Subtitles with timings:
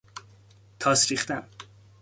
[0.79, 1.43] تاس ریختن